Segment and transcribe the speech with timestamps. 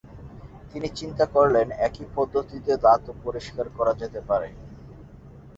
[0.71, 4.49] তিনি চিন্তা করলেন একই পদ্ধতিতে দাঁতও পরিষ্কার করা যেতে পারে।